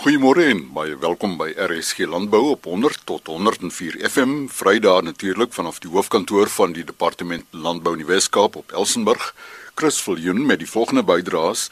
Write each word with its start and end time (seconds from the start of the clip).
Goeiemôre 0.00 0.46
en 0.48 0.60
baie 0.72 0.94
welkom 0.96 1.34
by 1.36 1.50
RSG 1.60 2.06
Landbou 2.08 2.54
op 2.54 2.64
100 2.64 3.02
tot 3.04 3.26
104 3.28 3.98
FM 4.08 4.46
Vrydag 4.48 5.02
natuurlik 5.04 5.52
vanaf 5.52 5.76
die 5.84 5.90
hoofkantoor 5.92 6.48
van 6.48 6.72
die 6.72 6.86
Departement 6.88 7.44
Landbou 7.52 7.92
in 7.92 8.00
die 8.00 8.06
Wes-Kaap 8.08 8.54
op 8.56 8.72
Elsenburg. 8.72 9.34
Chris 9.76 9.98
Viljoen 10.00 10.46
met 10.48 10.62
die 10.62 10.68
volgende 10.70 11.02
bydraes: 11.04 11.66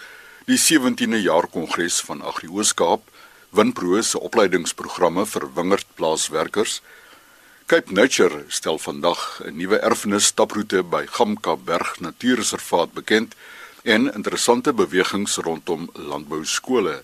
Die 0.45 0.59
17de 0.61 1.23
jaar 1.25 1.49
kongres 1.49 2.03
van 2.05 2.21
Agri 2.21 2.51
Oos-Kaap, 2.53 3.09
Winpro 3.57 4.03
se 4.03 4.21
opleidingsprogramme 4.21 5.25
vir 5.27 5.47
wingerdplaaswerkers. 5.55 6.83
Cape 7.65 7.93
Nature 7.97 8.45
stel 8.49 8.77
vandag 8.79 9.41
'n 9.41 9.57
nuwe 9.57 9.79
erfenis 9.81 10.29
staproete 10.29 10.83
by 10.83 11.07
Gamka 11.07 11.57
Berg 11.57 12.01
Natuurreservaat 12.01 12.93
bekend 12.93 13.35
en 13.83 14.13
interessante 14.13 14.73
bewegings 14.73 15.37
rondom 15.37 15.89
landbou 15.95 16.45
skole 16.45 17.01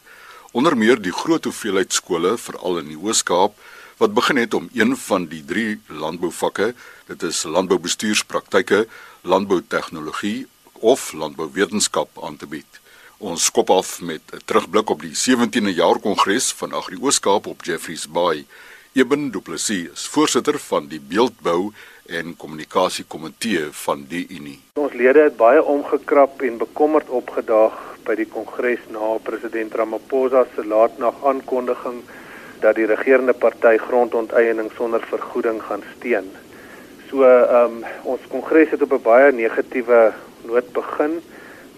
onder 0.55 0.77
meer 0.79 1.01
die 1.03 1.13
groot 1.13 1.45
hoeveelheid 1.49 1.93
skole 1.93 2.37
veral 2.39 2.79
in 2.79 2.93
die 2.93 2.99
Oos-Kaap 3.01 3.57
wat 3.99 4.15
begin 4.15 4.39
het 4.39 4.55
om 4.55 4.69
een 4.75 4.93
van 4.97 5.27
die 5.31 5.43
drie 5.47 5.81
landbouvakke, 5.91 6.75
dit 7.11 7.23
is 7.27 7.43
landboubestuurspraktyke, 7.43 8.85
landboutegnologie 9.23 10.47
of 10.79 11.13
landbouwetenskap 11.13 12.23
aan 12.23 12.39
te 12.39 12.47
bied. 12.47 12.81
Ons 13.19 13.49
skop 13.51 13.71
af 13.71 14.01
met 14.01 14.23
'n 14.31 14.43
terugblik 14.45 14.91
op 14.91 15.03
die 15.03 15.15
17de 15.15 15.75
jaar 15.75 15.99
kongres 15.99 16.53
van 16.53 16.73
Agri 16.73 16.99
Oos-Kaap 17.03 17.47
op 17.47 17.65
Jeffreys 17.65 18.07
Bay. 18.09 18.47
Eben 18.93 19.31
Du 19.31 19.41
Plessis 19.41 19.91
is 19.91 20.07
voorsitter 20.07 20.59
van 20.59 20.87
die 20.87 21.01
Beeldbou 21.01 21.73
en 22.07 22.37
Kommunikasiekomitee 22.37 23.69
van 23.71 24.05
die 24.09 24.27
Unie. 24.29 24.59
Ons 24.81 24.93
lede 24.93 25.23
het 25.27 25.37
baie 25.37 25.63
omgekrap 25.63 26.43
en 26.43 26.59
bekommerd 26.61 27.09
opgedaag 27.09 27.77
by 28.05 28.17
die 28.19 28.29
kongres 28.29 28.83
na 28.93 29.15
president 29.25 29.75
Ramaphosa 29.75 30.45
se 30.55 30.65
laatnag 30.67 31.23
aankondiging 31.25 32.03
dat 32.61 32.77
die 32.77 32.89
regerende 32.89 33.33
party 33.33 33.77
grondonteiening 33.81 34.71
sonder 34.77 35.05
vergoeding 35.09 35.63
gaan 35.63 35.85
steun. 35.97 36.29
So 37.09 37.25
ehm 37.25 37.81
um, 37.81 37.85
ons 38.15 38.21
kongres 38.29 38.71
het 38.71 38.83
op 38.83 38.93
'n 38.93 39.03
baie 39.03 39.33
negatiewe 39.33 40.13
noot 40.45 40.73
begin, 40.73 41.21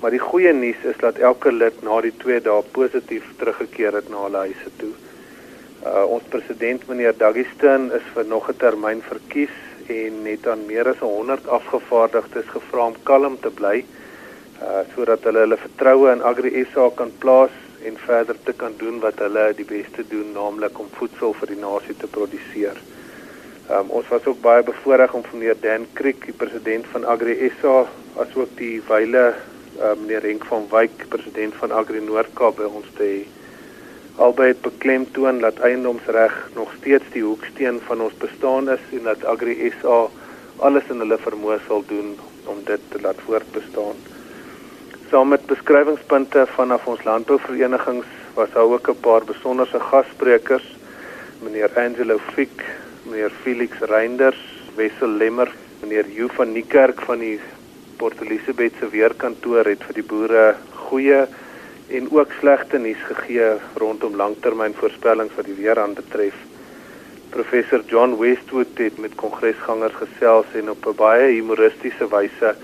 maar 0.01 0.11
die 0.11 0.23
goeie 0.23 0.53
nuus 0.53 0.83
is 0.83 0.99
dat 0.99 1.19
elke 1.19 1.53
lid 1.53 1.83
na 1.83 2.01
die 2.01 2.17
2 2.17 2.41
dae 2.41 2.63
positief 2.73 3.25
teruggekeer 3.39 3.93
het 3.95 4.09
na 4.09 4.23
hulle 4.27 4.39
huise 4.39 4.71
toe. 4.77 4.95
Uh 5.87 6.05
ons 6.05 6.23
president 6.29 6.89
meneer 6.89 7.15
Dagiston 7.17 7.93
is 7.93 8.07
vir 8.15 8.27
nog 8.27 8.51
'n 8.51 8.57
termyn 8.57 9.03
verkies 9.03 9.55
en 9.93 10.25
het 10.25 10.47
aan 10.49 10.67
meer 10.67 10.89
as 10.89 10.99
100 11.05 11.49
afgevaardigdes 11.59 12.49
gevra 12.55 12.87
om 12.91 12.99
kalm 13.03 13.39
te 13.41 13.51
bly 13.61 13.85
uh 14.63 14.83
sodat 14.95 15.25
hulle 15.29 15.45
hulle 15.45 15.59
vertroue 15.61 16.13
in 16.13 16.23
Agri 16.23 16.65
SA 16.73 16.89
kan 16.97 17.13
plaas 17.23 17.55
en 17.85 17.97
verder 18.07 18.37
te 18.45 18.53
kan 18.53 18.75
doen 18.81 19.01
wat 19.01 19.19
hulle 19.21 19.53
die 19.57 19.67
beste 19.69 20.05
doen, 20.09 20.33
naamlik 20.35 20.79
om 20.79 20.89
voedsel 20.99 21.35
vir 21.41 21.53
die 21.53 21.61
nasie 21.61 21.97
te 22.01 22.09
produseer. 22.17 22.79
Um 23.77 23.91
ons 23.99 24.09
was 24.09 24.27
ook 24.27 24.41
baie 24.41 24.63
bevoorreg 24.63 25.15
om 25.15 25.25
van 25.29 25.39
meneer 25.39 25.61
Dan 25.61 25.87
Kriek, 25.93 26.25
die 26.27 26.39
president 26.45 26.87
van 26.95 27.05
Agri 27.05 27.37
SA, 27.61 27.85
asook 28.23 28.57
die 28.59 28.81
wyle 28.89 29.27
uh, 29.29 29.93
meneer 30.01 30.25
Henk 30.25 30.45
van 30.49 30.67
Wyk, 30.71 31.09
president 31.13 31.55
van 31.61 31.73
Agri 31.73 32.01
Noord-Kaap 32.01 32.63
by 32.63 32.71
ons 32.71 32.89
te 32.97 33.05
hê. 33.05 33.36
Albei 34.17 34.49
het 34.49 34.61
beklemtoon 34.61 35.39
dat 35.41 35.59
eiendomsreg 35.59 36.51
nog 36.55 36.71
steeds 36.79 37.05
die 37.13 37.23
hoeksteen 37.23 37.81
van 37.85 38.01
ons 38.01 38.15
bestaan 38.19 38.71
is 38.71 38.81
en 38.93 39.03
dat 39.03 39.25
Agri 39.25 39.73
SA 39.81 40.07
alles 40.57 40.89
in 40.89 41.03
hulle 41.05 41.19
vermoë 41.21 41.59
sal 41.67 41.85
doen 41.89 42.15
om 42.49 42.63
dit 42.65 42.81
te 42.89 43.01
laat 43.01 43.21
voortbestaan. 43.27 43.99
Saam 45.11 45.29
met 45.29 45.45
beskrywingspunte 45.47 46.47
vanaf 46.55 46.87
ons 46.87 47.05
landbouverenigings 47.05 48.09
was 48.35 48.51
daar 48.55 48.73
ook 48.73 48.89
'n 48.89 49.01
paar 49.01 49.25
besonderse 49.25 49.81
gassprekers 49.81 50.67
meneer 51.43 51.71
Angelo 51.77 52.19
Fick, 52.33 52.65
meneer 53.03 53.31
Felix 53.43 53.79
Reinders, 53.81 54.41
Wessel 54.75 55.09
Lemmer, 55.09 55.53
meneer 55.81 56.05
Hugh 56.05 56.35
van 56.35 56.53
Niekerk 56.53 57.01
van 57.01 57.19
die 57.19 57.41
Port 57.97 58.21
Elizabeth 58.21 58.73
se 58.81 58.89
weerkantoor 58.89 59.65
het 59.65 59.85
vir 59.85 59.95
die 59.95 60.09
boere 60.09 60.55
goeie 60.89 61.27
en 61.89 62.11
ook 62.11 62.33
slegte 62.41 62.79
nuus 62.79 63.03
gegee 63.09 63.51
rondom 63.75 64.17
langtermynvoorspellings 64.17 65.35
wat 65.35 65.45
die 65.45 65.55
weer 65.55 65.79
aanbetref. 65.79 66.35
Professor 67.31 67.83
John 67.87 68.17
Westwood 68.19 68.79
het 68.79 68.99
met 68.99 69.15
kongresgangers 69.15 69.95
gesels 69.95 70.47
en 70.55 70.71
op 70.71 70.87
'n 70.87 70.95
baie 70.97 71.33
humoristiese 71.33 72.09
wyse 72.09 72.55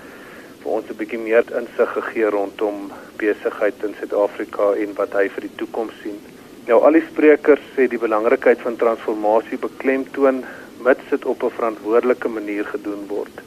vir 0.61 0.71
ons 0.71 0.89
'n 0.89 0.97
bietjie 0.97 1.19
meer 1.19 1.43
insig 1.59 1.91
gegee 1.93 2.29
rondom 2.29 2.91
besigheid 3.17 3.83
in 3.83 3.95
Suid-Afrika 3.99 4.73
en 4.73 4.93
wat 4.95 5.13
hy 5.13 5.29
vir 5.29 5.41
die 5.41 5.55
toekoms 5.55 5.93
sien. 6.03 6.19
Nou 6.67 6.81
al 6.83 6.91
die 6.91 7.07
sprekers 7.11 7.63
sê 7.75 7.87
die 7.87 7.99
belangrikheid 7.99 8.61
van 8.61 8.75
transformasie 8.75 9.57
beklemtoon 9.57 10.43
mits 10.79 11.09
dit 11.09 11.25
op 11.25 11.43
'n 11.43 11.49
verantwoordelike 11.49 12.27
manier 12.27 12.65
gedoen 12.65 13.07
word. 13.07 13.41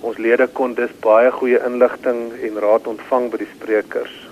Ons 0.00 0.16
lede 0.16 0.46
kon 0.46 0.74
dus 0.74 0.90
baie 1.00 1.30
goeie 1.30 1.64
inligting 1.64 2.32
en 2.42 2.60
raad 2.60 2.86
ontvang 2.86 3.30
by 3.30 3.36
die 3.36 3.52
sprekers. 3.56 4.29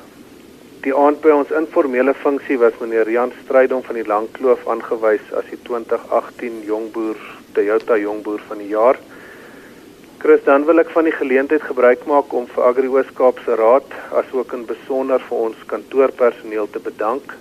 Die 0.85 0.93
aand 0.95 1.19
by 1.25 1.33
ons 1.35 1.49
informele 1.59 2.13
funksie 2.15 2.55
was 2.63 2.77
meneer 2.79 3.09
Jan 3.11 3.33
Strydom 3.41 3.81
van 3.83 3.97
die 3.99 4.05
Langkloof 4.07 4.61
aangewys 4.71 5.25
as 5.35 5.47
die 5.51 5.57
2018 5.67 6.61
Jongboer 6.69 7.19
Toyota 7.57 7.97
Jongboer 7.99 8.45
van 8.47 8.61
die 8.63 8.69
jaar. 8.71 8.99
Chris, 10.23 10.45
dan 10.47 10.69
wil 10.69 10.79
ek 10.79 10.93
van 10.95 11.09
die 11.09 11.15
geleentheid 11.17 11.65
gebruik 11.67 12.05
maak 12.07 12.31
om 12.31 12.47
vir 12.53 12.69
Agri 12.69 12.91
Oos-Kaap 12.93 13.41
se 13.43 13.57
raad 13.59 13.97
asook 14.21 14.55
in 14.55 14.63
besonder 14.69 15.25
vir 15.27 15.41
ons 15.49 15.65
kantoorpersoneel 15.73 16.71
te 16.71 16.83
bedank 16.85 17.35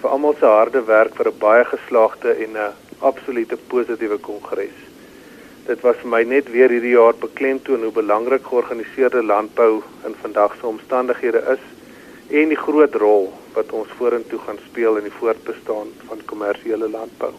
vir 0.00 0.10
almal 0.16 0.34
se 0.40 0.50
harde 0.50 0.82
werk 0.88 1.14
vir 1.20 1.30
'n 1.30 1.38
baie 1.44 1.68
geslaagde 1.74 2.34
en 2.46 2.58
'n 2.64 2.72
absolute 3.10 3.58
positiewe 3.74 4.18
kongres. 4.18 4.80
Dit 5.70 5.86
was 5.86 6.02
vir 6.02 6.10
my 6.16 6.24
net 6.24 6.50
weer 6.50 6.74
hierdie 6.74 6.96
jaar 6.98 7.14
beklemtoon 7.14 7.86
hoe 7.86 7.94
belangrik 7.94 8.42
georganiseerde 8.42 9.22
landbou 9.22 9.84
in 10.06 10.18
vandag 10.24 10.58
se 10.58 10.66
omstandighede 10.66 11.44
is 11.54 11.62
en 12.28 12.48
die 12.48 12.56
groot 12.56 12.94
rol 12.94 13.32
wat 13.54 13.72
ons 13.72 13.88
vorentoe 13.98 14.38
gaan 14.46 14.58
speel 14.68 14.96
in 14.96 15.08
die 15.08 15.18
voortbestaan 15.18 15.88
van 16.08 16.24
kommersiële 16.24 16.88
landbou. 16.88 17.32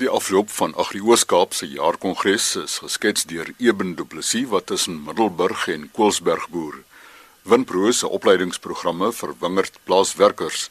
Die 0.00 0.08
afloop 0.08 0.48
van 0.50 0.74
Agrioskaap 0.74 1.52
se 1.52 1.66
jaarkongres 1.68 2.56
is 2.56 2.78
geskets 2.78 3.26
deur 3.28 3.50
Eben 3.58 3.94
Du 3.94 4.04
Plessis 4.04 4.48
wat 4.48 4.66
tussen 4.66 5.02
Middelburg 5.04 5.68
en 5.68 5.90
Koelsberg 5.92 6.48
boer. 6.48 6.78
Winpro 7.42 7.90
se 7.92 8.08
opleidingsprogramme 8.08 9.12
vir 9.12 9.34
wingerd 9.40 9.76
plaaswerkers 9.84 10.70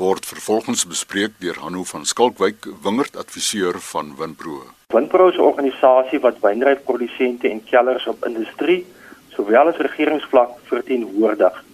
word 0.00 0.24
vervolgens 0.24 0.86
bespreek 0.88 1.36
deur 1.44 1.58
Hanno 1.60 1.84
van 1.84 2.06
Skalkwyk, 2.08 2.66
wingerdadviseur 2.84 3.80
van 3.90 4.14
Winpro. 4.16 4.62
Winpro 4.94 5.28
is 5.28 5.36
'n 5.36 5.48
organisasie 5.50 6.20
wat 6.20 6.40
wynrypprodusente 6.40 7.48
en 7.48 7.64
kellers 7.64 8.06
op 8.06 8.24
industrie 8.24 8.86
sowel 9.34 9.68
as 9.68 9.76
regeringsvlak 9.76 10.50
verteenwoordig. 10.72 11.64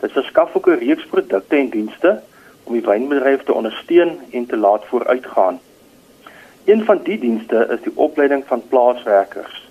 Dit 0.00 0.12
verskaf 0.12 0.56
ook 0.56 0.66
'n 0.66 0.78
reeks 0.78 1.06
produkte 1.06 1.56
en 1.56 1.68
dienste 1.68 2.22
om 2.62 2.72
die 2.72 2.82
wynbedryf 2.82 3.42
te 3.42 3.54
ondersteun 3.54 4.18
en 4.30 4.46
te 4.46 4.56
laat 4.56 4.84
vooruitgaan. 4.84 5.60
Een 6.64 6.84
van 6.84 7.00
die 7.02 7.18
dienste 7.18 7.66
is 7.70 7.80
die 7.82 7.92
opleiding 7.94 8.44
van 8.46 8.62
plaaswerkers. 8.68 9.68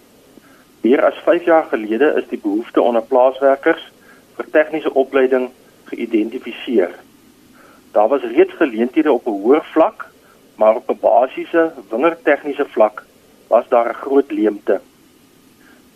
Meer 0.81 1.05
as 1.05 1.17
5 1.23 1.43
jaar 1.43 1.63
gelede 1.63 2.13
is 2.17 2.27
die 2.29 2.39
behoefte 2.39 2.81
onder 2.81 3.01
plaaswerkers 3.01 3.91
vir 4.35 4.45
tegniese 4.51 4.93
opleiding 4.93 5.49
geïdentifiseer. 5.83 6.95
Daar 7.91 8.07
was 8.07 8.21
reeds 8.21 8.53
geleenthede 8.53 9.11
op 9.11 9.27
'n 9.27 9.41
hoër 9.41 9.63
vlak, 9.63 10.05
maar 10.55 10.75
op 10.75 10.89
'n 10.89 10.99
basiese 11.01 11.71
wingerdtegniese 11.89 12.65
vlak 12.65 13.03
was 13.47 13.67
daar 13.67 13.89
'n 13.89 14.01
groot 14.03 14.31
leemte. 14.31 14.79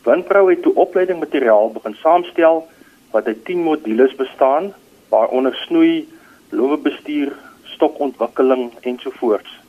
Winprou 0.03 0.49
het 0.49 0.61
toe 0.61 0.75
opleidingmateriaal 0.75 1.71
begin 1.71 1.95
saamstel 1.95 2.67
wat 3.11 3.25
uit 3.25 3.45
10 3.45 3.63
modules 3.63 4.15
bestaan, 4.15 4.73
waaronder 5.09 5.55
snoei, 5.55 6.09
loewebestuur, 6.49 7.33
stokontwikkeling 7.63 8.71
ensovoorts. 8.81 9.59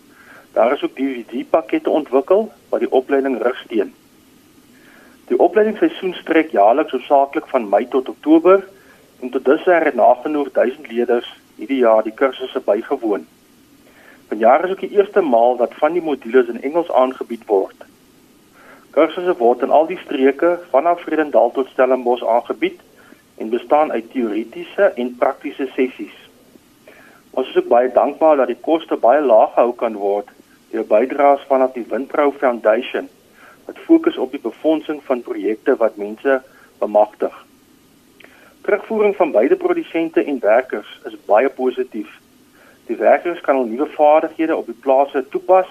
Daar 0.53 0.73
is 0.73 0.83
ook 0.85 0.95
DVD-pakkette 0.95 1.91
ontwikkel 1.91 2.53
wat 2.69 2.81
die 2.81 2.91
opleiding 2.91 3.43
rig 3.43 3.59
steun. 3.65 3.95
Die 5.31 5.39
opleidingsseisoen 5.39 6.15
strek 6.15 6.51
jaarliks 6.51 6.93
hoofsaaklik 6.93 7.47
van 7.47 7.69
Mei 7.69 7.89
tot 7.89 8.09
Oktober 8.09 8.69
en 9.21 9.31
tot 9.31 9.45
dusver 9.45 9.85
het 9.85 9.95
nagenoeg 9.95 10.51
1000 10.53 10.91
leerders 10.91 11.29
hierdie 11.57 11.79
jaar 11.85 12.03
die 12.03 12.15
kursusse 12.15 12.61
bygewoon. 12.61 13.27
Vanjaar 14.29 14.65
is 14.65 14.71
ook 14.71 14.81
die 14.81 14.97
eerste 14.97 15.21
maal 15.21 15.57
dat 15.57 15.75
van 15.75 15.93
die 15.93 16.03
modules 16.03 16.49
in 16.49 16.63
Engels 16.63 16.91
aangebied 16.93 17.47
word. 17.47 17.87
Kursusse 18.91 19.37
word 19.39 19.63
in 19.63 19.71
al 19.71 19.87
die 19.87 19.99
streke 20.05 20.59
vanaf 20.71 21.01
Vredendal 21.07 21.51
tot 21.55 21.69
Stellenbosch 21.71 22.27
aangebied 22.27 22.81
en 23.41 23.49
bestaan 23.49 23.93
uit 23.93 24.11
teoretiese 24.13 24.93
en 25.01 25.15
praktiese 25.19 25.67
sessies. 25.75 26.17
Ons 27.31 27.49
is 27.49 27.57
ook 27.57 27.71
baie 27.73 27.89
dankbaar 27.93 28.37
dat 28.37 28.51
die 28.53 28.61
koste 28.61 28.97
baie 29.01 29.23
laag 29.25 29.55
gehou 29.55 29.73
kan 29.83 29.97
word 29.97 30.29
deur 30.71 30.85
bydraes 30.87 31.47
vanaf 31.49 31.73
die 31.75 31.87
Windprou 31.89 32.29
Foundation 32.43 33.09
wat 33.67 33.81
fokus 33.87 34.19
op 34.19 34.35
die 34.35 34.43
befondsing 34.43 35.01
van 35.07 35.23
projekte 35.23 35.77
wat 35.81 35.97
mense 35.97 36.41
bemagtig. 36.83 37.33
Terugvoering 38.67 39.17
van 39.17 39.33
beide 39.33 39.57
produsente 39.57 40.25
en 40.25 40.41
werkers 40.43 40.91
is 41.09 41.17
baie 41.27 41.49
positief. 41.49 42.13
Die 42.87 42.97
werkers 42.97 43.41
kan 43.41 43.57
hul 43.57 43.71
nuwe 43.71 43.89
vaardighede 43.97 44.57
op 44.57 44.69
die 44.69 44.81
plase 44.85 45.25
toepas 45.33 45.69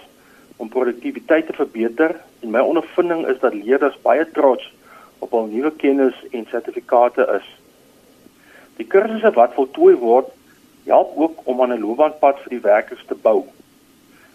om 0.58 0.74
produktiwiteit 0.74 1.46
te 1.48 1.54
verbeter 1.54 2.18
en 2.40 2.52
my 2.56 2.66
ondervinding 2.66 3.28
is 3.28 3.40
dat 3.40 3.54
leerders 3.54 4.02
baie 4.02 4.26
trots 4.32 4.72
op 5.20 5.32
hul 5.32 5.48
nuwe 5.52 5.72
kennis 5.72 6.16
en 6.32 6.46
sertifikate 6.50 7.28
is. 7.36 7.48
Die 8.78 8.88
kursusse 8.88 9.32
wat 9.36 9.54
voltooi 9.54 9.96
word, 9.96 10.28
help 10.86 11.14
ook 11.16 11.42
om 11.44 11.62
aan 11.62 11.74
'n 11.74 11.82
loopbaanpad 11.82 12.40
vir 12.44 12.50
die 12.50 12.66
werkers 12.66 13.06
te 13.08 13.16
bou. 13.16 13.44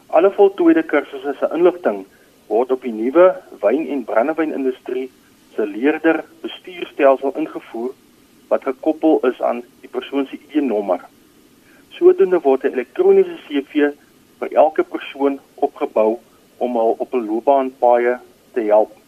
Alle 0.06 0.30
voltooide 0.30 0.82
kursusse 0.82 1.34
se 1.38 1.48
inligting 1.52 2.04
word 2.46 2.70
op 2.70 2.82
die 2.82 2.92
nuwe 2.92 3.34
wyn- 3.60 3.88
en 3.88 4.04
brandewynindustrie 4.04 5.10
se 5.54 5.66
leerder 5.66 6.24
bestuurstelsel 6.40 7.32
ingevoer 7.36 7.90
wat 8.48 8.62
gekoppel 8.62 9.18
is 9.22 9.42
aan 9.42 9.62
die 9.80 9.88
persoon 9.88 10.26
se 10.26 10.36
ID-nommer. 10.36 11.00
Sodoende 11.88 12.40
word 12.40 12.64
'n 12.64 12.72
elektroniese 12.72 13.38
CV 13.46 13.90
vir 14.38 14.52
elke 14.52 14.82
persoon 14.82 15.40
opgebou 15.54 16.18
om 16.56 16.76
hul 16.76 16.94
op 16.98 17.14
'n 17.14 17.26
loopbaanpaaie 17.26 18.18
te 18.52 18.60
help. 18.60 19.03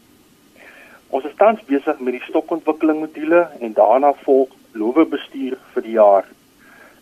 Ons 1.15 1.23
is 1.25 1.35
tans 1.39 1.61
besig 1.69 2.01
met 2.03 2.17
die 2.17 2.25
stokontwikkeling 2.27 2.99
module 3.05 3.43
en 3.61 3.73
daarna 3.77 4.11
volg 4.25 4.51
loopbestuur 4.75 5.55
vir 5.75 5.83
die 5.87 5.97
jaar. 5.97 6.25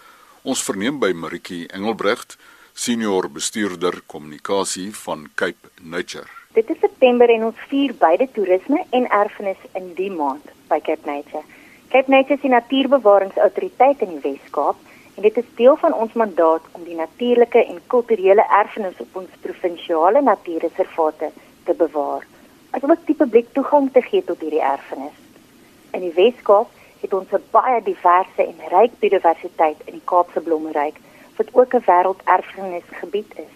Ons 0.43 0.63
verneem 0.63 0.99
by 0.99 1.13
Maritjie 1.13 1.69
Engelbrecht, 1.69 2.37
senior 2.73 3.31
bestuurder 3.31 4.03
kommunikasie 4.07 4.95
van 4.97 5.29
Cape 5.35 5.69
Nature. 5.83 6.27
Dit 6.55 6.71
is 6.71 6.79
September 6.81 7.29
en 7.31 7.45
ons 7.45 7.57
vier 7.69 7.95
beide 7.95 8.29
toerisme 8.33 8.87
en 8.91 9.11
erfenis 9.11 9.57
in 9.75 9.95
die 9.95 10.11
maand 10.11 10.45
by 10.69 10.81
Cape 10.81 11.07
Nature. 11.07 11.45
Cape 11.89 12.11
Nature 12.11 12.35
is 12.35 12.41
die 12.41 12.51
natuurbewaringsautoriteit 12.51 14.03
in 14.05 14.09
die 14.09 14.21
Wes-Kaap 14.21 14.77
en 15.17 15.25
dit 15.25 15.37
is 15.41 15.53
deel 15.57 15.77
van 15.81 15.95
ons 15.97 16.13
mandaat 16.13 16.65
om 16.77 16.83
die 16.85 16.97
natuurlike 16.97 17.63
en 17.65 17.79
kulturele 17.87 18.45
erfenis 18.61 18.99
op 19.01 19.15
ons 19.17 19.39
provinsiale 19.41 20.21
natuurreservate 20.21 21.31
te 21.65 21.75
bewaar 21.79 22.27
asook 22.77 23.07
die 23.07 23.17
publiek 23.17 23.49
toegang 23.57 23.87
te 23.95 24.03
gee 24.05 24.21
tot 24.25 24.43
hierdie 24.45 24.61
erfenis. 24.61 25.15
In 25.97 26.05
die 26.05 26.13
Wes-Kaap 26.13 26.75
het 27.01 27.15
ons 27.17 27.33
'n 27.33 27.49
baie 27.57 27.81
diverse 27.83 28.43
en 28.45 28.61
ryk 28.75 28.99
biodiversiteit 29.01 29.81
in 29.87 29.97
die 29.97 30.09
Kaapse 30.13 30.41
Blommeryk 30.41 30.99
wat 31.39 31.55
ook 31.55 31.75
'n 31.75 31.87
wêrelderfenisgebied 31.87 33.33
is. 33.47 33.55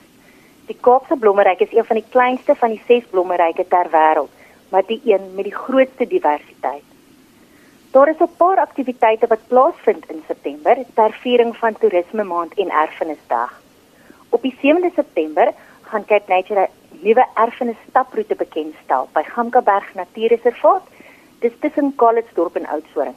Die 0.67 0.79
Kaapse 0.81 1.17
Blommeryk 1.17 1.61
is 1.61 1.73
een 1.77 1.85
van 1.85 1.97
die 1.97 2.09
kleinste 2.09 2.55
van 2.55 2.71
die 2.71 2.83
6 2.87 3.05
blommeryke 3.11 3.69
ter 3.69 3.91
wêreld, 3.91 4.33
maar 4.71 4.87
die 4.87 5.01
een 5.05 5.35
met 5.35 5.45
die 5.45 5.59
grootste 5.65 6.07
diversiteit. 6.07 6.92
Daar 7.93 8.09
is 8.09 8.21
'n 8.21 8.37
paar 8.37 8.59
aktiwiteite 8.59 9.27
wat 9.27 9.49
plaasvind 9.49 10.05
in 10.11 10.23
September 10.27 10.77
ter 10.95 11.13
viering 11.13 11.57
van 11.57 11.79
Toerisme 11.79 12.25
Maand 12.25 12.55
en 12.55 12.71
Erfenisdag. 12.71 13.61
Op 14.29 14.43
die 14.43 14.57
7de 14.61 14.91
September 14.95 15.53
gaan 15.81 16.05
Cape 16.05 16.33
Nature 16.33 16.69
nuwe 16.91 17.27
erfenis 17.35 17.77
staproete 17.89 18.35
bekendstel 18.35 19.09
by 19.13 19.23
Gamkaberg 19.23 19.95
Natuurreservaat. 19.95 20.83
Dis 21.39 21.53
tussen 21.61 21.93
Kalitsdorp 21.97 22.57
en 22.57 22.67
Oudtshoorn. 22.67 23.15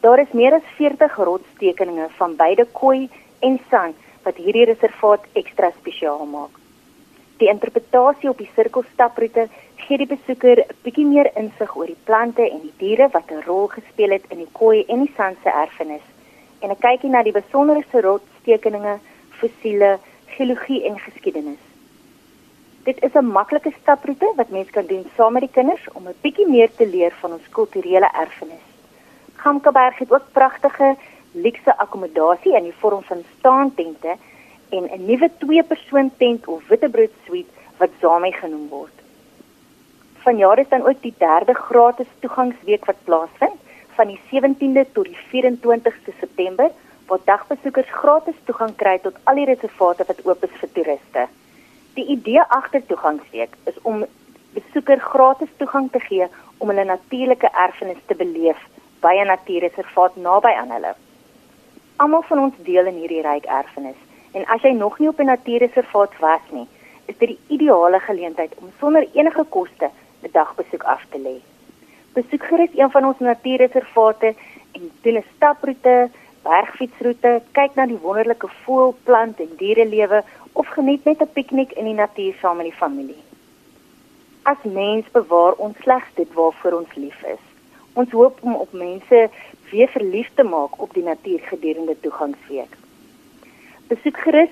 Daar 0.00 0.18
is 0.18 0.32
meer 0.32 0.52
as 0.52 0.72
40 0.76 1.16
rotstekeninge 1.16 2.06
van 2.08 2.36
beide 2.36 2.66
Khoi 2.72 3.08
en 3.38 3.60
San 3.70 3.94
wat 4.22 4.36
hierdie 4.36 4.64
reservaat 4.64 5.24
ekstra 5.32 5.70
spesiaal 5.78 6.24
maak. 6.24 6.56
Die 7.36 7.48
interpretasie 7.48 8.28
op 8.28 8.38
die 8.38 8.50
sirkelstaproete 8.54 9.48
gee 9.90 9.98
die 9.98 10.16
besoeker 10.16 10.58
'n 10.62 10.74
bietjie 10.84 11.04
meer 11.04 11.28
insig 11.40 11.70
oor 11.76 11.88
die 11.90 12.04
plante 12.08 12.44
en 12.48 12.60
die 12.62 12.74
diere 12.82 13.08
wat 13.14 13.30
'n 13.30 13.42
rol 13.46 13.66
gespeel 13.66 14.12
het 14.14 14.26
in 14.32 14.38
die 14.38 14.52
Khoi 14.58 14.84
en 14.86 15.00
die 15.04 15.14
San 15.16 15.34
se 15.42 15.50
erfenis 15.50 16.06
en 16.62 16.70
'n 16.70 16.82
kykie 16.86 17.10
na 17.10 17.22
die 17.22 17.32
besonderse 17.32 18.00
rotstekeninge, 18.00 18.94
fossiele, 19.38 19.98
geologie 20.26 20.84
en 20.84 20.98
geskiedenis. 20.98 21.62
Dit 22.84 23.02
is 23.02 23.14
'n 23.14 23.32
maklike 23.38 23.72
staproete 23.80 24.32
wat 24.36 24.50
mens 24.50 24.70
kan 24.70 24.86
doen 24.86 25.10
saam 25.16 25.32
met 25.32 25.42
die 25.42 25.56
kinders 25.58 25.84
om 25.92 26.06
'n 26.06 26.20
bietjie 26.22 26.48
meer 26.48 26.70
te 26.76 26.86
leer 26.86 27.12
van 27.20 27.32
ons 27.32 27.48
kulturele 27.48 28.10
erfenis. 28.24 28.66
Gamkaberg 29.42 29.98
het 29.98 30.12
ook 30.12 30.32
pragtige 30.32 30.96
luukse 31.32 31.78
akkommodasie 31.78 32.56
in 32.56 32.62
die 32.62 32.80
vorm 32.80 33.02
van 33.02 33.24
staantente 33.38 34.16
en 34.68 34.84
'n 34.84 35.04
nuwe 35.06 35.30
twee-persoon 35.38 36.10
tent 36.16 36.46
of 36.46 36.68
witbrood 36.68 37.14
suite 37.26 37.50
wat 37.76 37.90
Zame 38.00 38.32
genoem 38.32 38.68
word. 38.68 38.99
Vanjaar 40.22 40.58
is 40.58 40.68
dan 40.68 40.86
ook 40.86 41.02
die 41.02 41.14
derde 41.18 41.54
gratis 41.54 42.06
toegangsweek 42.18 42.84
wat 42.84 43.04
plaasvind 43.04 43.60
van 43.96 44.06
die 44.06 44.20
17de 44.30 44.84
tot 44.92 45.04
die 45.04 45.18
24ste 45.32 46.12
September 46.18 46.70
waar 47.06 47.18
dagbesoekers 47.24 47.90
gratis 47.90 48.34
toegang 48.44 48.74
kry 48.76 48.98
tot 48.98 49.16
al 49.24 49.40
die 49.40 49.46
reservate 49.48 50.04
wat 50.06 50.20
oop 50.24 50.44
is 50.44 50.58
vir 50.60 50.72
toeriste. 50.72 51.24
Die 51.94 52.04
idee 52.14 52.42
agter 52.56 52.84
toegangsweek 52.86 53.56
is 53.72 53.78
om 53.82 54.04
besoekers 54.54 55.02
gratis 55.12 55.48
toegang 55.56 55.88
te 55.92 56.02
gee 56.04 56.28
om 56.58 56.68
hulle 56.68 56.84
natuurlike 56.84 57.48
erfenis 57.64 58.02
te 58.06 58.14
beleef 58.14 58.60
by 59.00 59.14
'n 59.16 59.32
natuurreservaat 59.32 60.16
naby 60.16 60.52
aan 60.60 60.70
hulle. 60.76 60.92
Almal 61.96 62.22
van 62.22 62.38
ons 62.38 62.54
deel 62.68 62.86
in 62.86 63.00
hierdie 63.02 63.22
ryk 63.22 63.44
erfenis 63.44 64.00
en 64.32 64.46
as 64.46 64.62
jy 64.62 64.72
nog 64.72 64.98
nie 64.98 65.08
op 65.08 65.20
'n 65.20 65.32
natuurreservaat 65.32 66.18
was 66.18 66.46
nie, 66.50 66.68
is 67.06 67.18
dit 67.18 67.28
die 67.28 67.40
ideale 67.56 68.00
geleentheid 68.00 68.52
om 68.60 68.72
sonder 68.78 69.06
enige 69.12 69.44
koste 69.48 69.90
'n 70.22 70.28
dagbesoek 70.32 70.82
af 70.82 71.04
te 71.10 71.18
lê. 71.18 71.36
Besoek 72.12 72.44
gerus 72.44 72.68
een 72.74 72.90
van 72.90 73.04
ons 73.04 73.18
natuurreservate 73.18 74.34
en 74.72 74.90
doen 75.02 75.16
'n 75.16 75.24
staproete, 75.36 76.10
bergfietsroete, 76.42 77.42
kyk 77.52 77.74
na 77.74 77.86
die 77.86 77.98
wonderlike 78.02 78.48
voël, 78.62 78.96
plant 79.04 79.40
en 79.40 79.50
dierelewe 79.56 80.24
of 80.52 80.66
geniet 80.66 81.04
net 81.04 81.22
'n 81.22 81.32
piknik 81.32 81.72
in 81.72 81.84
die 81.84 81.94
natuur 81.94 82.34
saam 82.40 82.56
met 82.56 82.66
die 82.66 82.80
familie. 82.82 83.22
As 84.42 84.56
mens 84.62 85.06
bewaar 85.12 85.52
ons 85.52 85.76
slegs 85.78 86.14
dit 86.14 86.32
waarvoor 86.32 86.72
ons 86.72 86.94
lief 86.94 87.22
is. 87.22 87.38
Ons 87.92 88.10
hoop 88.10 88.38
om 88.40 88.54
op 88.54 88.72
mense 88.72 89.30
weer 89.70 89.88
verlief 89.88 90.30
te 90.34 90.42
maak 90.42 90.80
op 90.80 90.94
die 90.94 91.02
natuur 91.02 91.40
gedurende 91.40 92.00
toegangsweek. 92.00 92.76
Besoek 93.86 94.16
gerus 94.16 94.50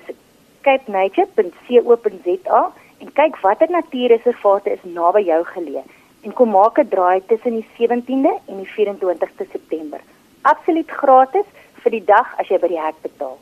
capenature.co.za 0.61 2.73
en 2.99 3.13
kyk 3.13 3.41
watter 3.41 3.71
natuurreservate 3.71 4.71
is 4.71 4.83
naby 4.83 5.21
jou 5.27 5.43
geleë 5.53 5.83
en 6.21 6.33
kom 6.33 6.49
maak 6.51 6.79
'n 6.79 6.89
draai 6.89 7.21
tussen 7.27 7.53
die 7.59 7.67
17de 7.77 8.39
en 8.47 8.57
die 8.63 8.71
24ste 8.75 9.45
September. 9.51 9.99
Absoluut 10.41 10.91
gratis 10.91 11.45
vir 11.81 11.91
die 11.91 12.05
dag 12.05 12.27
as 12.37 12.47
jy 12.47 12.59
by 12.59 12.67
die 12.67 12.81
hek 12.81 13.01
betaal. 13.01 13.39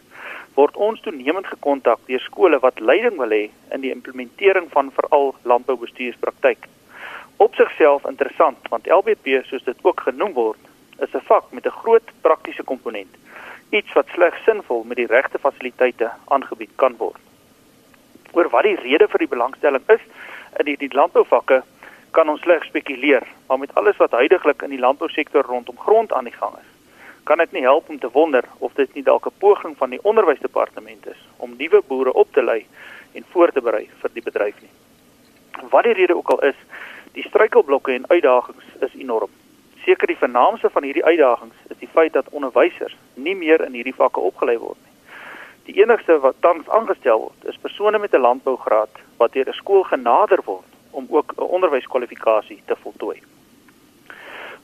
word 0.53 0.77
ons 0.77 1.01
toenemend 1.05 1.47
gekontak 1.47 1.99
deur 2.05 2.23
skole 2.23 2.59
wat 2.63 2.79
leiding 2.79 3.17
wil 3.21 3.33
hê 3.33 3.43
in 3.75 3.83
die 3.83 3.91
implementering 3.93 4.69
van 4.73 4.91
veral 4.95 5.33
landboubestuurspraktyk. 5.51 6.65
Op 7.37 7.55
sigself 7.55 8.05
interessant, 8.09 8.69
want 8.73 8.89
LBP 8.89 9.41
soos 9.45 9.65
dit 9.65 9.85
ook 9.85 10.01
genoem 10.07 10.33
word, 10.33 10.61
is 11.01 11.13
'n 11.13 11.25
vak 11.29 11.51
met 11.51 11.65
'n 11.65 11.79
groot 11.81 12.07
praktiese 12.21 12.63
komponent, 12.63 13.13
iets 13.69 13.93
wat 13.93 14.07
slegs 14.13 14.43
sinvol 14.43 14.83
met 14.83 14.97
die 14.97 15.11
regte 15.15 15.39
fasiliteite 15.39 16.11
aangebied 16.25 16.73
kan 16.75 16.95
word. 16.97 17.21
Oor 18.31 18.49
wat 18.49 18.63
die 18.63 18.75
rede 18.75 19.07
vir 19.07 19.19
die 19.19 19.33
belangstelling 19.35 19.83
is 19.87 20.01
in 20.59 20.65
die, 20.65 20.77
die 20.77 20.93
landbouvakke 20.93 21.63
kan 22.17 22.29
ons 22.33 22.41
slegs 22.41 22.65
spekuleer, 22.71 23.27
maar 23.47 23.59
met 23.61 23.73
alles 23.77 23.97
wat 24.01 24.15
huidigelik 24.17 24.63
in 24.65 24.71
die 24.73 24.81
landbousektor 24.81 25.45
rondom 25.45 25.77
grond 25.77 26.13
aan 26.13 26.25
die 26.25 26.33
gang 26.33 26.55
is, 26.57 26.69
kan 27.29 27.37
dit 27.37 27.51
nie 27.53 27.61
help 27.61 27.89
om 27.93 27.99
te 27.99 28.09
wonder 28.11 28.45
of 28.57 28.73
dit 28.73 28.93
nie 28.97 29.03
dalk 29.03 29.27
'n 29.27 29.37
poging 29.37 29.75
van 29.77 29.89
die 29.93 30.01
onderwysdepartement 30.01 31.07
is 31.07 31.21
om 31.37 31.53
nuwe 31.57 31.81
boere 31.87 32.13
op 32.13 32.31
te 32.33 32.43
lei 32.43 32.65
en 33.13 33.25
voor 33.31 33.51
te 33.51 33.61
berei 33.61 33.89
vir 34.01 34.09
die 34.13 34.23
bedryf 34.29 34.55
nie. 34.61 34.73
Wat 35.69 35.83
die 35.83 35.93
rede 35.93 36.15
ook 36.15 36.29
al 36.29 36.41
is, 36.43 36.55
die 37.11 37.27
struikelblokke 37.27 37.93
en 37.93 38.09
uitdagings 38.09 38.65
is 38.79 38.95
enorm. 38.95 39.29
Seker 39.85 40.07
die 40.07 40.23
vernaamste 40.23 40.69
van 40.69 40.83
hierdie 40.83 41.05
uitdagings 41.05 41.55
is 41.69 41.77
die 41.77 41.93
feit 41.93 42.13
dat 42.13 42.29
onderwysers 42.29 42.97
nie 43.13 43.35
meer 43.35 43.65
in 43.65 43.73
hierdie 43.73 43.99
vakke 44.01 44.19
opgelei 44.19 44.57
word 44.57 44.77
nie. 44.85 44.95
Die 45.63 45.81
enigste 45.83 46.19
wat 46.19 46.35
tans 46.39 46.69
aangestel 46.69 47.19
word, 47.19 47.45
is 47.45 47.61
persone 47.61 47.99
met 47.99 48.13
'n 48.13 48.21
landbougraad 48.21 48.93
wat 49.17 49.33
deur 49.33 49.49
'n 49.49 49.61
skool 49.61 49.83
genader 49.83 50.41
word 50.45 50.76
om 50.97 51.07
ook 51.09 51.33
'n 51.35 51.41
onderwyskwalifikasie 51.41 52.61
te 52.65 52.75
voltooi. 52.83 53.21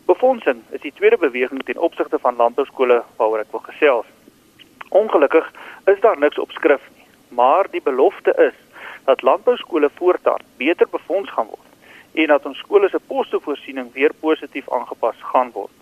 Befondsing 0.06 0.60
is 0.70 0.82
die 0.82 0.94
tweede 0.94 1.18
beweging 1.18 1.64
ten 1.64 1.78
opsigte 1.78 2.20
van 2.20 2.36
landbouskole 2.36 3.04
waaroor 3.18 3.40
ek 3.40 3.52
wil 3.52 3.60
gesels. 3.60 4.06
Ongelukkig 4.90 5.52
is 5.86 6.00
daar 6.00 6.20
niks 6.20 6.38
op 6.38 6.52
skrif 6.52 6.84
nie, 6.96 7.06
maar 7.28 7.66
die 7.72 7.82
belofte 7.82 8.34
is 8.50 8.58
dat 9.04 9.22
landbouskole 9.22 9.90
voortaan 9.96 10.42
beter 10.58 10.88
befonds 10.90 11.32
gaan 11.32 11.48
word 11.48 11.70
en 12.14 12.28
dat 12.28 12.46
ons 12.46 12.58
skole 12.58 12.90
se 12.90 13.00
posvoorsiening 13.08 13.94
weer 13.94 14.14
positief 14.20 14.72
aangepas 14.72 15.16
gaan 15.20 15.52
word. 15.52 15.76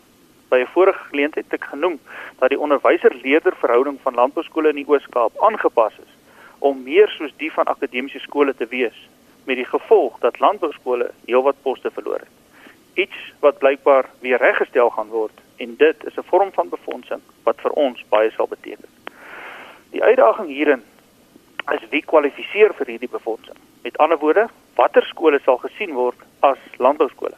By 0.49 0.59
'n 0.59 0.73
vorige 0.75 1.03
geleentheid 1.09 1.45
het 1.45 1.61
ek 1.61 1.69
genoem 1.69 1.99
dat 2.39 2.49
die 2.49 2.59
onderwyser-leerder 2.59 3.55
verhouding 3.55 3.97
van 4.01 4.13
landbouskole 4.13 4.69
in 4.69 4.75
die 4.75 4.87
Oos-Kaap 4.87 5.31
aangepas 5.47 5.93
is 6.05 6.13
om 6.59 6.83
meer 6.83 7.07
soos 7.07 7.33
die 7.37 7.51
van 7.51 7.65
akademiese 7.65 8.19
skole 8.19 8.55
te 8.55 8.67
wees 8.67 8.97
met 9.43 9.55
die 9.55 9.65
gevolg 9.65 10.19
dat 10.19 10.39
landbouskole 10.39 11.11
heelwat 11.25 11.55
poste 11.61 11.91
verloor 11.91 12.19
het. 12.19 12.33
Iets 12.93 13.33
wat 13.39 13.57
blykbaar 13.57 14.09
weer 14.19 14.37
reggestel 14.37 14.89
gaan 14.89 15.07
word 15.07 15.37
en 15.57 15.75
dit 15.77 16.05
is 16.05 16.17
'n 16.17 16.29
vorm 16.31 16.51
van 16.51 16.69
befondsing 16.69 17.21
wat 17.43 17.61
vir 17.61 17.71
ons 17.71 18.03
baie 18.09 18.31
sal 18.31 18.47
beteken. 18.47 18.89
Die 19.91 20.03
uitdaging 20.03 20.47
hierin 20.47 20.83
is 21.71 21.89
wie 21.89 22.03
kwalifiseer 22.05 22.73
vir 22.73 22.87
hierdie 22.87 23.09
befondsing. 23.09 23.57
Met 23.81 23.97
ander 23.97 24.17
woorde, 24.17 24.47
watter 24.75 25.03
skole 25.03 25.39
sal 25.43 25.57
gesien 25.57 25.93
word 25.93 26.17
as 26.39 26.57
landbouskole? 26.77 27.35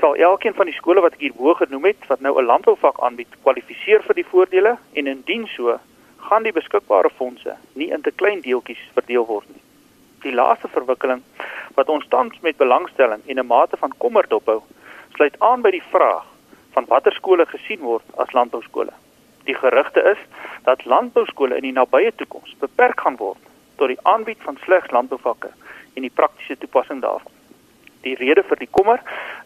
Sal 0.00 0.14
elkeen 0.16 0.54
van 0.54 0.66
die 0.66 0.74
skole 0.74 1.00
wat 1.00 1.12
ek 1.12 1.20
hierbo 1.20 1.54
genoem 1.54 1.84
het 1.84 2.06
wat 2.06 2.20
nou 2.20 2.38
'n 2.40 2.46
landbouvak 2.46 3.00
aanbied, 3.00 3.40
kwalifiseer 3.42 4.02
vir 4.02 4.14
die 4.14 4.26
voordele 4.32 4.78
en 4.92 5.06
indien 5.06 5.46
so, 5.46 5.78
gaan 6.16 6.42
die 6.42 6.52
beskikbare 6.52 7.10
fondse 7.10 7.56
nie 7.72 7.90
in 7.90 8.02
te 8.02 8.10
klein 8.10 8.40
deeltjies 8.40 8.82
verdeel 8.94 9.26
word 9.26 9.48
nie. 9.48 9.62
Die 10.22 10.32
laaste 10.34 10.68
verwikkeling 10.68 11.22
wat 11.74 11.88
ons 11.88 12.06
tans 12.08 12.40
met 12.40 12.56
belangstelling 12.56 13.22
en 13.26 13.38
'n 13.38 13.46
mate 13.46 13.76
van 13.76 13.92
kommer 13.98 14.28
dophou, 14.28 14.60
sluit 15.14 15.40
aan 15.40 15.62
by 15.62 15.70
die 15.70 15.86
vraag 15.90 16.24
van 16.72 16.84
watter 16.88 17.12
skole 17.12 17.46
gesien 17.46 17.80
word 17.80 18.04
as 18.16 18.32
landbouskole. 18.32 18.92
Die 19.44 19.54
gerugte 19.54 20.02
is 20.02 20.18
dat 20.64 20.84
landbouskole 20.84 21.56
in 21.56 21.62
die 21.62 21.72
nabye 21.72 22.12
toekoms 22.14 22.56
beperk 22.58 23.00
gaan 23.00 23.16
word 23.16 23.38
tot 23.76 23.88
die 23.88 24.02
aanbied 24.02 24.38
van 24.42 24.58
slegs 24.64 24.90
landbouvakke 24.90 25.48
en 25.94 26.02
die 26.02 26.14
praktiese 26.14 26.58
toepassing 26.58 27.00
daarvan. 27.00 27.39
Die 28.04 28.14
rede 28.16 28.42
vir 28.42 28.56
die 28.56 28.68
kommer 28.70 29.00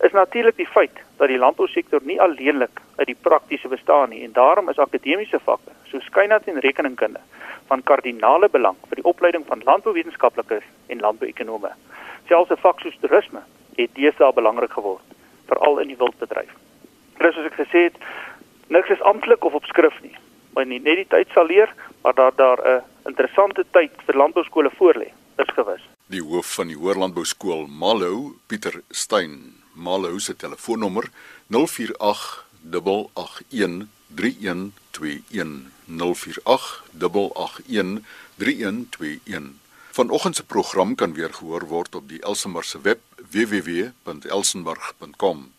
is 0.07 0.13
natuurlik 0.13 0.57
die 0.57 0.67
feit 0.67 0.99
dat 1.19 1.29
die 1.29 1.39
landbousektor 1.39 2.03
nie 2.03 2.21
alleenlik 2.21 2.81
uit 2.97 3.07
die 3.07 3.21
praktiese 3.27 3.69
bestaan 3.69 4.11
nie 4.11 4.23
en 4.25 4.33
daarom 4.33 4.69
is 4.71 4.79
akademiese 4.79 5.41
vakke 5.43 5.75
soos 5.91 6.05
skynheid 6.11 6.47
en 6.49 6.61
rekeningkunde 6.63 7.21
van 7.69 7.83
kardinale 7.83 8.49
belang 8.49 8.77
vir 8.89 9.01
die 9.01 9.09
opleiding 9.11 9.47
van 9.47 9.65
landbouwetenskaplikes 9.65 10.67
en 10.87 11.01
landbouekonome. 11.01 11.73
Selfs 12.29 12.51
'n 12.51 12.63
vak 12.67 12.81
soos 12.81 12.99
toerisme 13.01 13.43
het 13.77 13.95
deesdae 13.95 14.33
belangrik 14.33 14.73
geword, 14.73 15.07
veral 15.49 15.79
in 15.79 15.89
die 15.89 15.99
wildbedryf. 15.99 16.53
Dis 17.19 17.35
soos 17.35 17.47
ek 17.47 17.59
gesê 17.59 17.83
het, 17.89 17.97
niks 18.69 18.91
is 18.91 19.03
amptelik 19.03 19.45
of 19.45 19.55
op 19.55 19.65
skrif 19.65 20.03
nie, 20.03 20.17
maar 20.55 20.67
nie 20.67 20.81
net 20.81 20.97
die 20.97 21.09
tyd 21.09 21.29
sal 21.35 21.47
leer, 21.47 21.75
maar 22.03 22.15
daar 22.15 22.35
daar 22.37 22.61
'n 22.63 22.83
interessante 23.07 23.65
tyd 23.71 23.93
vir 24.07 24.17
landbouskole 24.17 24.71
voorlê, 24.71 25.11
is 25.39 25.55
gewis. 25.55 25.94
Die 26.13 26.21
hoof 26.21 26.51
van 26.59 26.69
die 26.69 26.77
Hoërlandbouskool 26.77 27.65
Malou, 27.67 28.37
Pieter 28.47 28.83
Steyn. 28.93 29.57
Malou 29.73 30.21
se 30.21 30.37
telefoonnommer 30.37 31.09
048 31.49 32.45
881 32.69 33.89
3121 34.13 35.73
048 35.89 36.85
Vanoggend 39.95 40.35
se 40.37 40.45
program 40.45 40.95
kan 40.95 41.15
weer 41.15 41.35
gehoor 41.35 41.67
word 41.71 41.95
op 41.95 42.09
die 42.09 42.23
Elsenburg 42.23 42.67
se 42.67 42.81
web 42.83 43.01
www.elsenburg.com. 43.31 45.53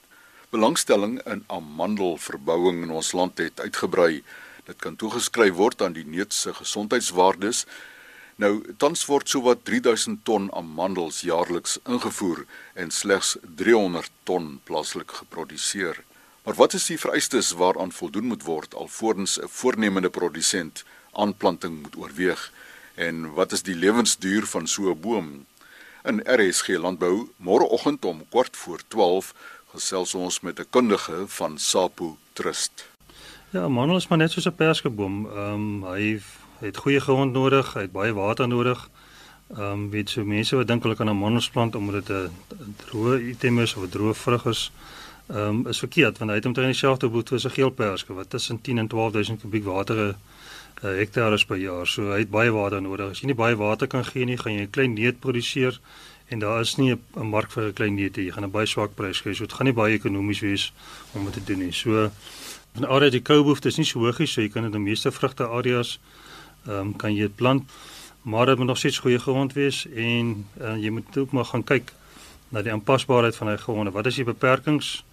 Belangstelling 0.50 1.22
in 1.25 1.44
amandelverbouing 1.48 2.84
in 2.84 2.92
ons 2.92 3.12
land 3.12 3.38
het 3.42 3.60
uitgebrei. 3.60 4.24
Dit 4.66 4.75
kan 4.78 4.96
toegeskryf 4.96 5.54
word 5.58 5.82
aan 5.82 5.94
die 5.98 6.06
neut 6.06 6.34
se 6.34 6.54
gesondheidswaardes. 6.54 7.66
Nou, 8.36 8.60
tans 8.77 9.06
word 9.08 9.30
sowat 9.32 9.62
3000 9.63 10.18
ton 10.27 10.50
amandels 10.51 11.22
jaarliks 11.24 11.77
ingevoer 11.88 12.42
en 12.75 12.92
slegs 12.92 13.38
300 13.56 14.12
ton 14.27 14.60
plaaslik 14.68 15.13
geproduseer. 15.22 16.01
Maar 16.44 16.58
wat 16.60 16.75
is 16.75 16.89
die 16.92 17.00
vereistes 17.00 17.54
waaraan 17.56 17.96
voldoen 17.96 18.27
moet 18.34 18.44
word 18.44 18.75
alvorens 18.75 19.39
'n 19.39 19.48
voornemende 19.48 20.10
produsent 20.10 20.84
aanplanting 21.12 21.82
moet 21.82 21.96
oorweeg 21.96 22.51
en 22.96 23.34
wat 23.34 23.51
is 23.51 23.63
die 23.63 23.75
lewensduur 23.75 24.46
van 24.46 24.68
so 24.68 24.92
'n 24.92 25.00
boom? 25.00 25.46
In 26.04 26.20
RSG 26.25 26.68
Landbou 26.68 27.30
môreoggend 27.38 28.06
om 28.06 28.27
kwart 28.30 28.58
voor 28.58 28.80
12 28.88 29.34
gesels 29.74 30.15
ons 30.15 30.39
met 30.39 30.60
'n 30.60 30.68
kundige 30.70 31.27
van 31.27 31.58
Sapo 31.58 32.18
Trust. 32.34 32.86
Ja, 33.50 33.68
mandel 33.68 33.98
is 33.98 34.08
maar 34.08 34.18
net 34.18 34.32
soos 34.32 34.46
'n 34.46 34.56
perskeboom. 34.56 35.25
Ehm 35.25 35.54
um, 35.54 35.84
hy 35.84 36.22
het 36.60 36.78
goeie 36.78 37.00
grond 37.00 37.34
nodig, 37.34 37.74
hy 37.74 37.82
het 37.82 37.92
baie 37.92 38.14
water 38.14 38.48
nodig. 38.48 38.90
Ehm 39.54 39.72
um, 39.72 39.90
weet 39.90 40.10
so 40.10 40.26
mense 40.26 40.56
wat 40.56 40.68
dink 40.68 40.84
hulle 40.84 40.96
kan 40.96 41.10
'n 41.10 41.18
mandelplant 41.18 41.76
omdat 41.76 42.06
dit 42.06 42.16
'n 42.18 42.76
droë 42.86 43.30
item 43.30 43.60
is 43.60 43.76
of 43.76 43.84
'n 43.84 43.90
droë 43.90 44.14
vrug 44.14 44.46
is 44.46 44.72
ehm 45.28 45.38
um, 45.38 45.68
is 45.68 45.80
verkeerd 45.80 46.18
want 46.18 46.30
hy 46.30 46.38
het 46.38 46.46
omtrent 46.46 46.72
dieselfde 46.72 47.10
boet 47.10 47.32
as 47.32 47.46
'n 47.46 47.50
geelperske 47.50 48.14
wat 48.14 48.30
tussen 48.30 48.62
10 48.62 48.78
en 48.78 48.88
12000 48.88 49.42
kubiek 49.42 49.64
water 49.64 49.96
'n 49.96 50.16
uh, 50.84 50.96
hektaar 50.98 51.34
is 51.34 51.46
per 51.46 51.58
jaar. 51.58 51.88
So 51.88 52.12
hy 52.12 52.20
het 52.20 52.30
baie 52.30 52.52
water 52.52 52.82
nodig. 52.82 53.10
As 53.10 53.20
jy 53.20 53.26
nie 53.26 53.36
baie 53.36 53.56
water 53.56 53.88
kan 53.88 54.06
gee 54.06 54.26
nie, 54.26 54.38
gaan 54.38 54.54
jy 54.54 54.62
'n 54.62 54.70
klein 54.70 54.94
neut 54.94 55.20
produseer 55.20 55.80
en 56.28 56.40
daar 56.40 56.62
is 56.62 56.76
nie 56.76 56.94
'n 56.94 57.30
mark 57.30 57.52
vir 57.52 57.64
'n 57.68 57.74
klein 57.74 57.96
neut 57.96 58.16
nie. 58.16 58.26
Jy 58.26 58.32
gaan 58.32 58.44
'n 58.44 58.52
baie 58.52 58.66
swak 58.66 58.96
prys 58.96 59.22
kry. 59.22 59.34
So 59.34 59.46
dit 59.46 59.54
gaan 59.54 59.66
nie 59.66 59.74
baie 59.74 59.94
ekonomies 59.94 60.40
wees 60.40 60.74
om 61.14 61.26
dit 61.26 61.34
te 61.34 61.44
doen 61.44 61.60
nie. 61.60 61.72
So 61.72 62.12
van 62.74 62.88
area 62.88 63.10
die 63.10 63.22
koubehoefte 63.22 63.68
is 63.68 63.78
nie 63.78 63.86
so 63.86 64.00
hoog 64.00 64.20
nie, 64.20 64.28
so 64.28 64.42
jy 64.42 64.50
kan 64.50 64.66
in 64.66 64.72
die 64.72 64.80
meeste 64.80 65.12
vrugte 65.12 65.48
areas 65.48 66.00
um, 66.67 66.95
kan 66.95 67.13
jy 67.13 67.27
dit 67.29 67.36
plant. 67.36 67.63
Maar 68.25 68.45
dit 68.45 68.57
moet 68.57 68.67
nog 68.67 68.77
steeds 68.77 68.98
goeie 68.98 69.19
grond 69.19 69.53
wees 69.53 69.86
en 69.88 70.45
uh, 70.62 70.75
jy 70.81 70.89
moet 70.89 71.17
ook 71.17 71.31
maar 71.31 71.45
gaan 71.45 71.63
kyk 71.63 71.93
na 72.50 72.62
die 72.62 72.72
aanpasbaarheid 72.72 73.36
van 73.36 73.51
hy 73.51 73.57
gronde. 73.62 73.91
Wat 73.91 74.05
is 74.05 74.15
die 74.15 74.25
beperkings? 74.25 75.03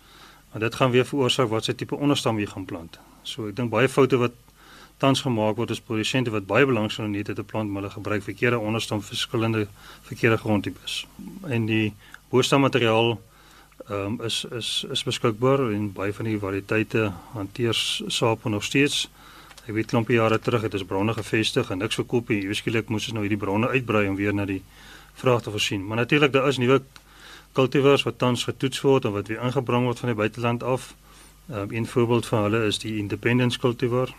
Maar 0.53 0.61
dit 0.61 0.75
gaan 0.75 0.91
weer 0.91 1.07
veroorsaak 1.07 1.49
wat 1.49 1.65
se 1.65 1.75
tipe 1.75 1.97
onderstam 1.97 2.39
jy 2.39 2.47
gaan 2.47 2.65
plant. 2.65 2.99
So 3.23 3.49
ek 3.49 3.57
dink 3.57 3.73
baie 3.73 3.89
foute 3.89 4.17
wat 4.21 4.37
tans 5.03 5.21
gemaak 5.25 5.57
word 5.59 5.73
is 5.75 5.81
produsente 5.83 6.31
wat 6.31 6.47
baie 6.47 6.67
belangstel 6.69 7.09
in 7.09 7.17
hierdie 7.19 7.35
te 7.35 7.45
plant, 7.45 7.71
maar 7.71 7.83
hulle 7.83 7.95
gebruik 7.95 8.23
verkeerde 8.23 8.59
onderstam 8.59 9.01
vir 9.03 9.15
verskillende 9.15 9.67
verkeerde 10.09 10.39
grondtipes. 10.39 11.03
En 11.49 11.67
die 11.67 11.93
boerstammemateriaal 12.31 13.17
ehm 13.89 14.13
um, 14.13 14.21
is 14.23 14.45
is 14.55 14.85
is 14.91 15.03
beskikbaar 15.03 15.65
en 15.73 15.89
baie 15.93 16.13
van 16.15 16.29
die 16.31 16.39
variëteite 16.39 17.09
hanteer 17.33 17.75
saap 18.07 18.45
nog 18.45 18.65
steeds. 18.65 19.09
Ek 19.63 19.77
weet 19.77 19.93
klompie 19.93 20.17
jare 20.17 20.41
terug 20.43 20.65
het 20.67 20.75
ons 20.75 20.85
bronne 20.91 21.13
gevestig 21.15 21.69
en 21.71 21.79
niks 21.79 21.95
verkoop 22.01 22.33
nie. 22.33 22.41
Eweskielik 22.43 22.89
moes 22.91 23.05
ons 23.07 23.15
nou 23.15 23.23
hierdie 23.23 23.39
bronne 23.39 23.69
uitbrei 23.71 24.09
om 24.11 24.17
weer 24.19 24.35
na 24.35 24.47
die 24.49 24.63
vraag 25.15 25.43
te 25.43 25.53
voorsien. 25.55 25.85
Maar 25.87 26.03
natuurlik 26.03 26.33
daar 26.33 26.49
is 26.49 26.59
nuwe 26.59 26.81
kultivars 27.53 28.03
wat 28.03 28.19
tans 28.19 28.43
getoets 28.49 28.81
word 28.83 29.05
en 29.05 29.15
wat 29.15 29.29
weer 29.31 29.43
ingebring 29.43 29.87
word 29.87 30.03
van 30.03 30.11
die 30.11 30.19
buiteland 30.19 30.63
af. 30.63 30.95
Um, 31.51 31.71
een 31.71 31.87
voorbeeld 31.87 32.27
van 32.27 32.43
hulle 32.43 32.65
is 32.67 32.79
die 32.79 32.97
Independence 32.99 33.59
cultivar 33.59 34.15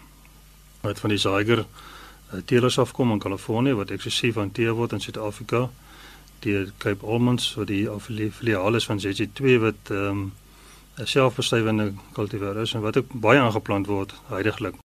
wat 0.82 1.00
van 1.00 1.10
die 1.10 1.20
Zeiger 1.20 1.66
uh, 1.66 2.40
teelers 2.46 2.80
afkom 2.80 3.12
in 3.12 3.20
Kalifornië 3.20 3.74
wat 3.80 3.92
eksklusief 3.92 4.40
hanteer 4.40 4.76
word 4.80 4.96
in 4.96 5.04
Suid-Afrika. 5.04 5.70
Die 6.44 6.72
Cape 6.78 7.06
Almonds 7.06 7.54
wat 7.60 7.68
die 7.68 7.88
filiaal 8.32 8.76
is 8.76 8.86
van 8.86 9.04
ZZ2 9.04 9.60
wat 9.60 9.92
ehm 9.92 10.08
um, 10.08 10.32
'n 10.94 11.08
selfbestuivende 11.08 11.94
kultivar 12.14 12.58
is 12.62 12.74
en 12.74 12.82
wat 12.82 12.98
ook 12.98 13.10
baie 13.12 13.40
aangeplant 13.40 13.88
word 13.88 14.14
heidaglik 14.30 14.83